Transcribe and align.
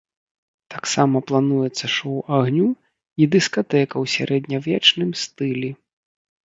Таксама 0.75 1.21
плануецца 1.31 1.85
шоў 1.97 2.17
агню 2.39 2.69
і 2.71 3.23
дыскатэка 3.37 3.93
ў 4.03 4.17
сярэднявечным 4.19 5.09
стылі. 5.27 5.71